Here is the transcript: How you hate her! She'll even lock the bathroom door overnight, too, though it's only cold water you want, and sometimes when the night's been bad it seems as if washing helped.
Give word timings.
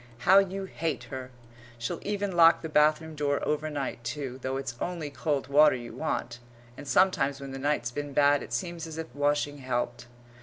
How 0.25 0.39
you 0.39 0.63
hate 0.63 1.03
her! 1.13 1.29
She'll 1.77 1.99
even 2.01 2.31
lock 2.35 2.63
the 2.63 2.69
bathroom 2.69 3.13
door 3.13 3.39
overnight, 3.47 4.03
too, 4.03 4.39
though 4.41 4.57
it's 4.57 4.73
only 4.81 5.11
cold 5.11 5.47
water 5.47 5.75
you 5.75 5.93
want, 5.93 6.39
and 6.75 6.87
sometimes 6.87 7.39
when 7.39 7.51
the 7.51 7.59
night's 7.59 7.91
been 7.91 8.11
bad 8.11 8.41
it 8.41 8.51
seems 8.51 8.87
as 8.87 8.97
if 8.97 9.13
washing 9.13 9.59
helped. 9.59 10.07